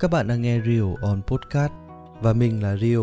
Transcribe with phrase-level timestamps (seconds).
[0.00, 1.72] Các bạn đang nghe Rio on Podcast
[2.20, 3.00] và mình là Rio.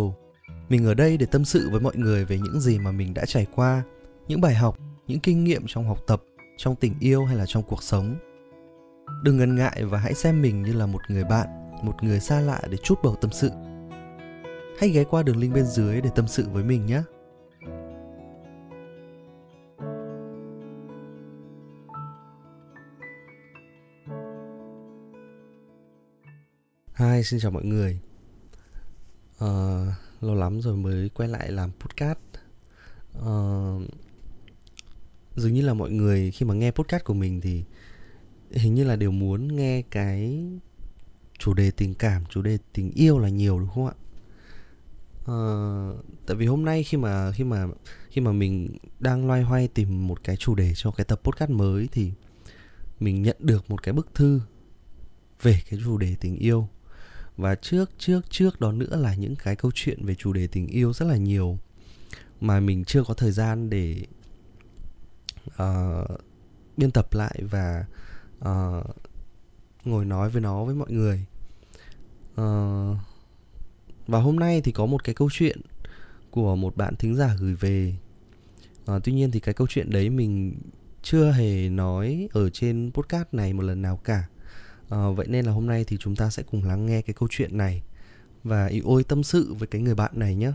[0.69, 3.25] Mình ở đây để tâm sự với mọi người về những gì mà mình đã
[3.25, 3.83] trải qua,
[4.27, 4.77] những bài học,
[5.07, 6.23] những kinh nghiệm trong học tập,
[6.57, 8.16] trong tình yêu hay là trong cuộc sống.
[9.23, 11.47] Đừng ngần ngại và hãy xem mình như là một người bạn,
[11.81, 13.50] một người xa lạ để chút bầu tâm sự.
[14.80, 17.02] Hãy ghé qua đường link bên dưới để tâm sự với mình nhé.
[27.15, 28.00] Hi, xin chào mọi người.
[29.43, 29.87] Uh,
[30.21, 32.19] lâu lắm rồi mới quay lại làm podcast.
[33.17, 33.81] Uh,
[35.36, 37.64] dường như là mọi người khi mà nghe podcast của mình thì
[38.52, 40.45] hình như là đều muốn nghe cái
[41.39, 43.95] chủ đề tình cảm, chủ đề tình yêu là nhiều đúng không ạ?
[45.31, 47.67] Uh, tại vì hôm nay khi mà khi mà
[48.09, 51.52] khi mà mình đang loay hoay tìm một cái chủ đề cho cái tập podcast
[51.52, 52.11] mới thì
[53.00, 54.41] mình nhận được một cái bức thư
[55.41, 56.67] về cái chủ đề tình yêu
[57.38, 60.67] và trước trước trước đó nữa là những cái câu chuyện về chủ đề tình
[60.67, 61.58] yêu rất là nhiều
[62.42, 64.05] mà mình chưa có thời gian để
[65.47, 66.22] uh,
[66.77, 67.86] biên tập lại và
[68.39, 68.86] uh,
[69.86, 71.25] ngồi nói với nó với mọi người.
[72.42, 72.97] Uh,
[74.08, 75.61] và hôm nay thì có một cái câu chuyện
[76.31, 77.95] của một bạn thính giả gửi về.
[78.92, 80.55] Uh, tuy nhiên thì cái câu chuyện đấy mình
[81.03, 84.27] chưa hề nói ở trên podcast này một lần nào cả.
[84.89, 87.28] À, vậy nên là hôm nay thì chúng ta sẽ cùng lắng nghe cái câu
[87.31, 87.83] chuyện này.
[88.44, 90.52] Và ý ôi tâm sự với cái người bạn này nhé.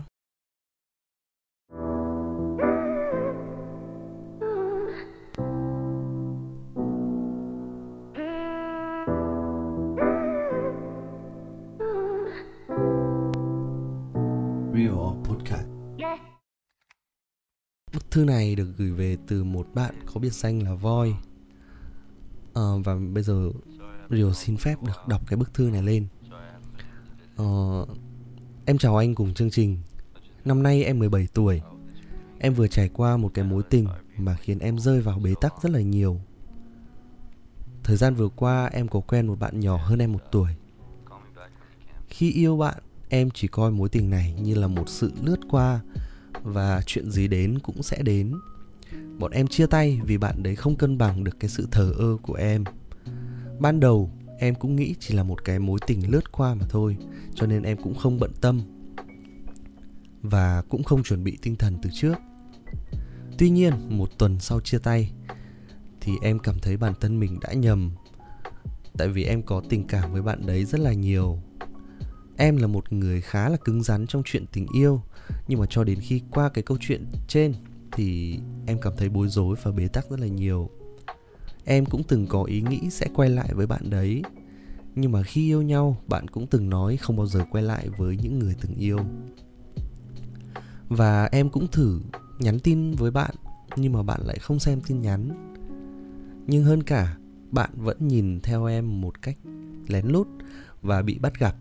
[14.73, 15.67] Real Podcast.
[17.93, 21.13] Bức thư này được gửi về từ một bạn có biệt danh là Voi.
[22.53, 23.49] À, Và bây giờ
[24.11, 26.07] Rio xin phép được đọc cái bức thư này lên.
[27.35, 27.85] Ờ,
[28.65, 29.77] Em chào anh cùng chương trình.
[30.45, 31.61] Năm nay em 17 tuổi.
[32.39, 35.53] Em vừa trải qua một cái mối tình mà khiến em rơi vào bế tắc
[35.63, 36.21] rất là nhiều.
[37.83, 40.51] Thời gian vừa qua em có quen một bạn nhỏ hơn em một tuổi.
[42.09, 42.77] Khi yêu bạn
[43.09, 45.79] em chỉ coi mối tình này như là một sự lướt qua
[46.43, 48.33] Và chuyện gì đến cũng sẽ đến.
[49.19, 52.17] Bọn em chia tay vì bạn đấy không cân bằng được cái sự thờ ơ
[52.21, 52.63] của em
[53.61, 56.97] ban đầu, em cũng nghĩ chỉ là một cái mối tình lướt qua mà thôi,
[57.35, 58.61] cho nên em cũng không bận tâm
[60.21, 62.15] và cũng không chuẩn bị tinh thần từ trước.
[63.37, 65.11] Tuy nhiên, một tuần sau chia tay
[66.01, 67.91] thì em cảm thấy bản thân mình đã nhầm,
[68.97, 71.39] tại vì em có tình cảm với bạn đấy rất là nhiều.
[72.37, 75.01] Em là một người khá là cứng rắn trong chuyện tình yêu,
[75.47, 77.53] nhưng mà cho đến khi qua cái câu chuyện trên
[77.91, 80.69] thì em cảm thấy bối rối và bế tắc rất là nhiều
[81.65, 84.21] em cũng từng có ý nghĩ sẽ quay lại với bạn đấy.
[84.95, 88.17] Nhưng mà khi yêu nhau, bạn cũng từng nói không bao giờ quay lại với
[88.17, 88.99] những người từng yêu.
[90.89, 92.01] Và em cũng thử
[92.39, 93.35] nhắn tin với bạn,
[93.75, 95.29] nhưng mà bạn lại không xem tin nhắn.
[96.47, 97.17] Nhưng hơn cả,
[97.51, 99.37] bạn vẫn nhìn theo em một cách
[99.87, 100.27] lén lút
[100.81, 101.55] và bị bắt gặp.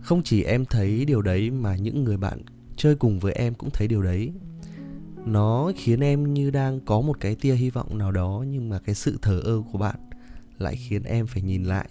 [0.00, 2.42] Không chỉ em thấy điều đấy mà những người bạn
[2.76, 4.32] chơi cùng với em cũng thấy điều đấy
[5.26, 8.78] nó khiến em như đang có một cái tia hy vọng nào đó nhưng mà
[8.78, 10.10] cái sự thờ ơ của bạn
[10.58, 11.88] lại khiến em phải nhìn lại.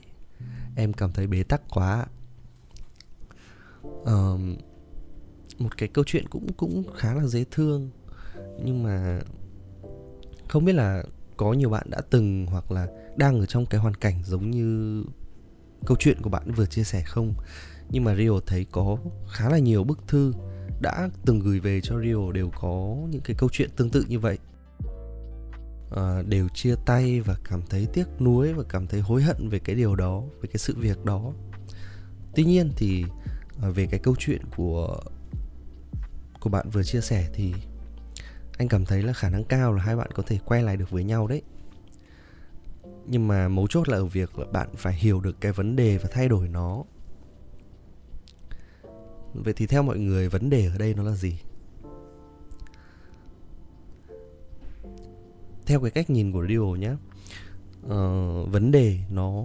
[0.75, 2.05] Em cảm thấy bế tắc quá.
[3.83, 4.39] Uh,
[5.57, 7.89] một cái câu chuyện cũng cũng khá là dễ thương
[8.63, 9.19] nhưng mà
[10.47, 11.03] không biết là
[11.37, 15.03] có nhiều bạn đã từng hoặc là đang ở trong cái hoàn cảnh giống như
[15.85, 17.33] câu chuyện của bạn vừa chia sẻ không?
[17.89, 18.97] Nhưng mà Rio thấy có
[19.29, 20.33] khá là nhiều bức thư
[20.81, 24.19] đã từng gửi về cho Rio đều có những cái câu chuyện tương tự như
[24.19, 24.37] vậy.
[25.95, 29.59] À, đều chia tay và cảm thấy tiếc nuối và cảm thấy hối hận về
[29.59, 31.33] cái điều đó về cái sự việc đó.
[32.35, 33.05] Tuy nhiên thì
[33.63, 34.99] à, về cái câu chuyện của
[36.39, 37.53] của bạn vừa chia sẻ thì
[38.57, 40.89] anh cảm thấy là khả năng cao là hai bạn có thể quay lại được
[40.89, 41.41] với nhau đấy.
[43.05, 45.97] Nhưng mà mấu chốt là ở việc là bạn phải hiểu được cái vấn đề
[45.97, 46.83] và thay đổi nó.
[49.33, 51.39] Vậy thì theo mọi người vấn đề ở đây nó là gì?
[55.65, 56.91] Theo cái cách nhìn của Rio nhé
[57.85, 59.43] uh, Vấn đề nó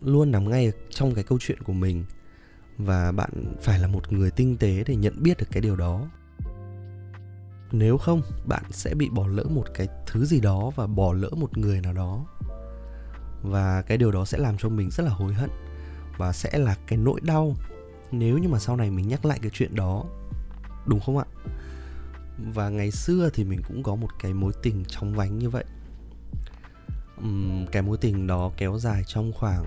[0.00, 2.04] luôn nằm ngay trong cái câu chuyện của mình
[2.78, 6.08] Và bạn phải là một người tinh tế để nhận biết được cái điều đó
[7.72, 11.30] Nếu không bạn sẽ bị bỏ lỡ một cái thứ gì đó và bỏ lỡ
[11.36, 12.26] một người nào đó
[13.42, 15.50] Và cái điều đó sẽ làm cho mình rất là hối hận
[16.18, 17.54] Và sẽ là cái nỗi đau
[18.12, 20.04] nếu như mà sau này mình nhắc lại cái chuyện đó
[20.86, 21.24] đúng không ạ?
[22.54, 25.64] Và ngày xưa thì mình cũng có một cái mối tình trong vánh như vậy.
[27.20, 29.64] Uhm, cái mối tình đó kéo dài trong khoảng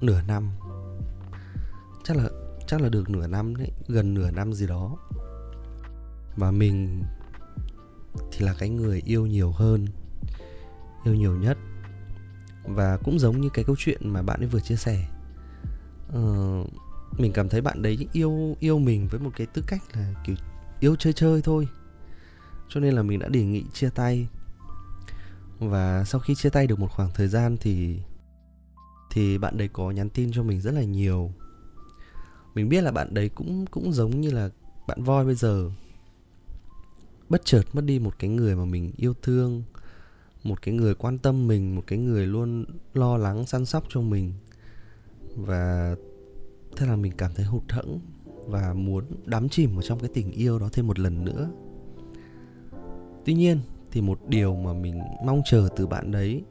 [0.00, 0.50] nửa năm.
[2.04, 2.28] Chắc là
[2.66, 4.96] chắc là được nửa năm đấy gần nửa năm gì đó.
[6.36, 7.02] Và mình
[8.32, 9.86] thì là cái người yêu nhiều hơn
[11.04, 11.58] yêu nhiều nhất.
[12.64, 15.08] Và cũng giống như cái câu chuyện mà bạn ấy vừa chia sẻ
[16.16, 16.66] uh,
[17.18, 20.36] mình cảm thấy bạn đấy yêu yêu mình với một cái tư cách là kiểu
[20.80, 21.68] yêu chơi chơi thôi.
[22.68, 24.28] Cho nên là mình đã đề nghị chia tay.
[25.58, 27.98] Và sau khi chia tay được một khoảng thời gian thì
[29.10, 31.32] thì bạn đấy có nhắn tin cho mình rất là nhiều.
[32.54, 34.50] Mình biết là bạn đấy cũng cũng giống như là
[34.86, 35.70] bạn voi bây giờ.
[37.28, 39.62] Bất chợt mất đi một cái người mà mình yêu thương
[40.44, 42.64] một cái người quan tâm mình một cái người luôn
[42.94, 44.32] lo lắng săn sóc cho mình
[45.38, 45.96] và
[46.76, 48.00] thế là mình cảm thấy hụt hẫng
[48.46, 51.50] và muốn đắm chìm vào trong cái tình yêu đó thêm một lần nữa.
[53.24, 56.44] Tuy nhiên thì một điều mà mình mong chờ từ bạn đấy,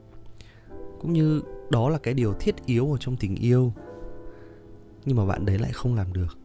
[1.00, 3.72] cũng như đó là cái điều thiết yếu ở trong tình yêu,
[5.04, 6.38] nhưng mà bạn đấy lại không làm được.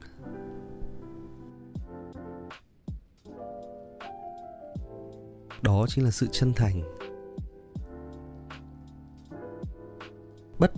[5.61, 6.81] Đó chính là sự chân thành.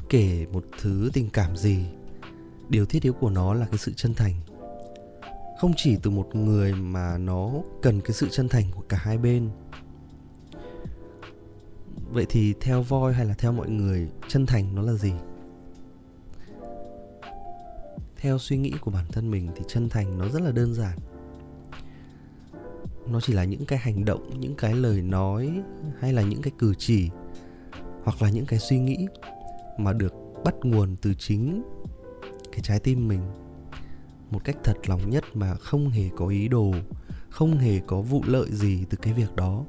[0.06, 1.86] Bất kể một thứ tình cảm gì.
[2.69, 4.34] Điều thiết yếu của nó là cái sự chân thành.
[5.60, 9.18] Không chỉ từ một người mà nó cần cái sự chân thành của cả hai
[9.18, 9.50] bên.
[12.12, 15.13] Vậy thì theo voi hay là theo mọi người, chân thành nó là gì?
[18.18, 20.98] Theo suy nghĩ của bản thân mình thì chân thành nó rất là đơn giản.
[23.07, 25.62] Nó chỉ là những cái hành động, những cái lời nói
[26.00, 27.10] hay là những cái cử chỉ
[28.04, 29.07] hoặc là những cái suy nghĩ
[29.77, 30.13] mà được
[30.44, 31.63] bắt nguồn từ chính
[32.51, 33.22] cái trái tim mình.
[34.31, 36.72] Một cách thật lòng nhất mà không hề có ý đồ,
[37.30, 39.66] không hề có vụ lợi gì từ cái việc đó.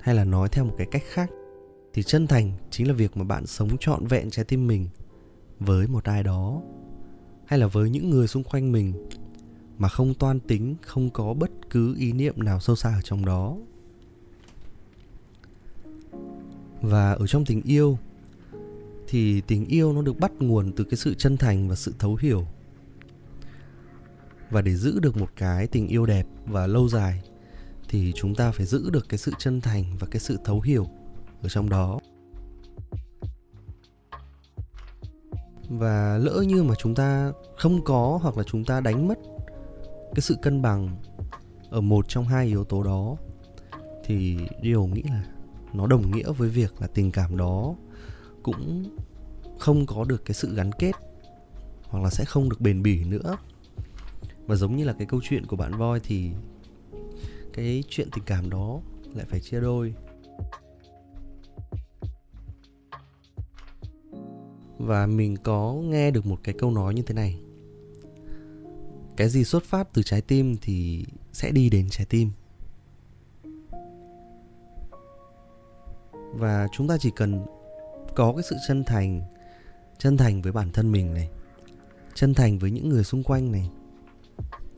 [0.00, 1.30] Hay là nói theo một cái cách khác,
[1.92, 4.88] thì chân thành chính là việc mà bạn sống trọn vẹn trái tim mình
[5.60, 6.62] với một ai đó,
[7.46, 9.08] hay là với những người xung quanh mình
[9.78, 13.24] mà không toan tính, không có bất cứ ý niệm nào sâu xa ở trong
[13.24, 13.56] đó.
[16.82, 17.98] Và ở trong tình yêu,
[19.08, 22.16] thì tình yêu nó được bắt nguồn từ cái sự chân thành và sự thấu
[22.20, 22.46] hiểu.
[24.50, 27.22] Và để giữ được một cái tình yêu đẹp và lâu dài,
[27.88, 30.86] thì chúng ta phải giữ được cái sự chân thành và cái sự thấu hiểu
[31.42, 32.00] ở trong đó.
[35.68, 39.18] Và lỡ như mà chúng ta không có hoặc là chúng ta đánh mất
[40.14, 40.96] cái sự cân bằng
[41.70, 43.16] ở một trong hai yếu tố đó,
[44.04, 45.24] thì điều nghĩ là
[45.72, 47.74] nó đồng nghĩa với việc là tình cảm đó
[48.42, 48.84] cũng
[49.58, 50.92] không có được cái sự gắn kết
[51.84, 53.36] hoặc là sẽ không được bền bỉ nữa.
[54.46, 56.30] Và giống như là cái câu chuyện của bạn voi thì
[57.52, 58.80] cái chuyện tình cảm đó
[59.14, 59.94] lại phải chia đôi.
[64.78, 67.40] Và mình có nghe được một cái câu nói như thế này.
[69.16, 72.30] Cái gì xuất phát từ trái tim thì sẽ đi đến trái tim.
[76.32, 77.46] Và chúng ta chỉ cần
[78.14, 79.22] có cái sự chân thành
[79.98, 81.30] chân thành với bản thân mình này,
[82.14, 83.70] chân thành với những người xung quanh này,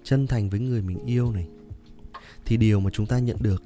[0.02, 1.48] chân thành với người mình yêu này,
[2.44, 3.62] thì điều mà chúng ta nhận được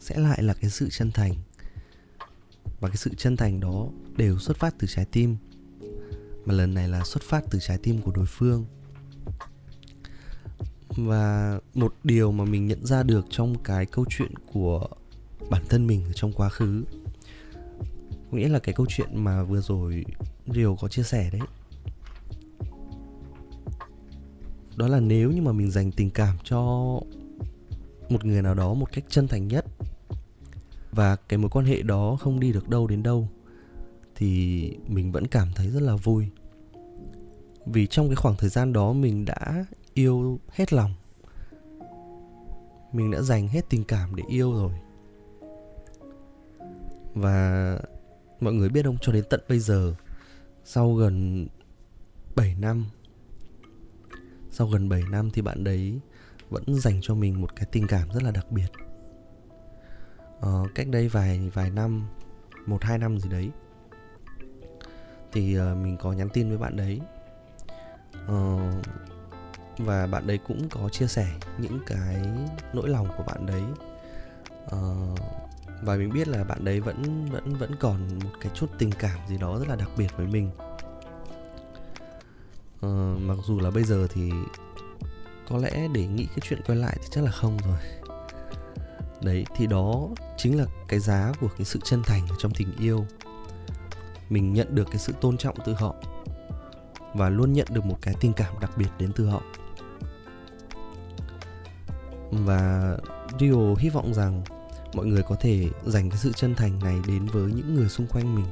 [0.00, 1.34] sẽ lại là cái sự chân thành.
[2.80, 5.36] Và cái sự chân thành đó đều xuất phát từ trái tim,
[6.44, 8.64] mà lần này là xuất phát từ trái tim của đối phương.
[10.88, 14.88] Và một điều mà mình nhận ra được trong cái câu chuyện của
[15.50, 16.84] bản thân mình ở trong quá khứ.
[18.30, 20.04] Có nghĩa là cái câu chuyện mà vừa rồi
[20.46, 21.40] Rio có chia sẻ đấy.
[24.76, 26.60] Đó là nếu như mà mình dành tình cảm cho
[28.08, 29.64] một người nào đó một cách chân thành nhất
[30.92, 33.28] và cái mối quan hệ đó không đi được đâu đến đâu,
[34.14, 36.26] thì mình vẫn cảm thấy rất là vui.
[37.66, 39.64] Vì trong cái khoảng thời gian đó mình đã
[39.94, 40.94] yêu hết lòng.
[42.92, 44.72] Mình đã dành hết tình cảm để yêu rồi
[47.14, 47.78] và
[48.40, 48.98] mọi người biết không?
[49.00, 49.94] Cho đến tận bây giờ
[50.64, 51.46] sau gần
[52.36, 52.86] 7 năm
[54.50, 56.00] sau gần 7 năm thì bạn đấy
[56.50, 58.68] vẫn dành cho mình một cái tình cảm rất là đặc biệt.
[60.40, 62.06] Ờ, cách đây vài vài năm
[62.66, 63.50] một hai năm gì đấy
[65.32, 67.00] thì uh, mình có nhắn tin với bạn đấy.
[68.24, 68.84] Uh,
[69.78, 71.26] và bạn đấy cũng có chia sẻ
[71.58, 72.16] những cái
[72.72, 73.62] nỗi lòng của bạn đấy.
[74.64, 75.18] Uh,
[75.82, 79.18] và mình biết là bạn đấy vẫn vẫn vẫn còn một cái chút tình cảm
[79.28, 80.50] gì đó rất là đặc biệt với mình.
[82.86, 84.32] Uh, mặc dù là bây giờ thì
[85.48, 87.78] có lẽ để nghĩ cái chuyện quay lại thì chắc là không rồi.
[89.22, 93.06] Đấy thì đó chính là cái giá của cái sự chân thành trong tình yêu.
[94.28, 95.94] Mình nhận được cái sự tôn trọng từ họ
[97.14, 99.42] và luôn nhận được một cái tình cảm đặc biệt đến từ họ.
[102.30, 102.96] Và
[103.40, 104.42] Rio hy vọng rằng
[104.94, 108.06] mọi người có thể dành cái sự chân thành này đến với những người xung
[108.06, 108.46] quanh mình.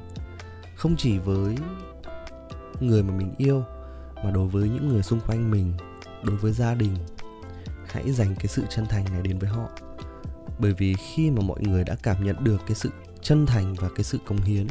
[0.77, 1.57] Không chỉ với
[2.81, 3.63] người mà mình yêu,
[4.25, 5.73] mà đối với những người xung quanh mình,
[6.23, 6.97] đối với gia đình,
[7.89, 9.69] hãy dành cái sự chân thành này đến với họ.
[10.59, 12.91] Bởi vì khi mà mọi người đã cảm nhận được cái sự
[13.23, 14.67] chân thành và cái sự cống hiến,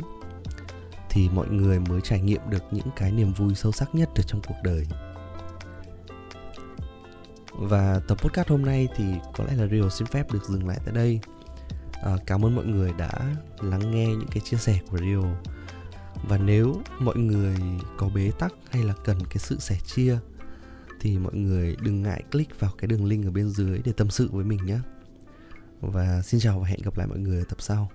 [1.09, 4.23] thì mọi người mới trải nghiệm được những cái niềm vui sâu sắc nhất ở
[4.27, 4.85] trong cuộc đời.
[7.53, 9.05] Và tập podcast hôm nay thì
[9.37, 11.19] có lẽ là Rio xin phép được dừng lại tại đây
[12.01, 15.21] à, cảm ơn mọi người đã lắng nghe những cái chia sẻ của Rio.
[16.23, 17.55] Và nếu mọi người
[17.97, 20.17] có bế tắc hay là cần cái sự sẻ chia
[21.01, 24.09] thì mọi người đừng ngại click vào cái đường link ở bên dưới để tâm
[24.09, 24.79] sự với mình nhé.
[25.81, 27.91] Và xin chào và hẹn gặp lại mọi người ở tập sau.